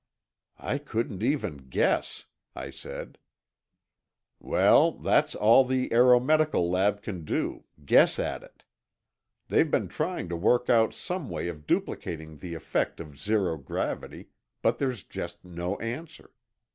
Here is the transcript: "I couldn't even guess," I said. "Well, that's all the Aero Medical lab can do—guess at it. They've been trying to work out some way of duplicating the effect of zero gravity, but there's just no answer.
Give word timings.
"I 0.57 0.79
couldn't 0.79 1.21
even 1.21 1.57
guess," 1.57 2.25
I 2.55 2.71
said. 2.71 3.19
"Well, 4.39 4.93
that's 4.93 5.35
all 5.35 5.63
the 5.63 5.91
Aero 5.93 6.19
Medical 6.19 6.67
lab 6.71 7.03
can 7.03 7.23
do—guess 7.23 8.17
at 8.17 8.41
it. 8.41 8.63
They've 9.47 9.69
been 9.69 9.89
trying 9.89 10.27
to 10.29 10.35
work 10.35 10.71
out 10.71 10.95
some 10.95 11.29
way 11.29 11.49
of 11.49 11.67
duplicating 11.67 12.37
the 12.37 12.55
effect 12.55 12.99
of 12.99 13.19
zero 13.19 13.57
gravity, 13.57 14.29
but 14.63 14.79
there's 14.79 15.03
just 15.03 15.45
no 15.45 15.77
answer. 15.77 16.31